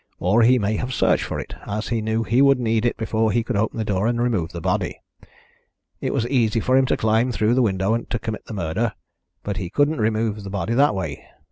[0.19, 3.31] Or he may have searched for it, as he knew he would need it before
[3.31, 4.99] he could open the door and remove the body.
[5.99, 8.93] It was easy for him to climb through the window to commit the murder,
[9.43, 11.23] but he couldn't remove the body that way.